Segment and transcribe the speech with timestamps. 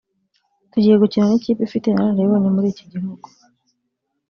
[0.71, 3.27] “Tugiye gukina n’ikipe ifite inararibonye muri iki gihugu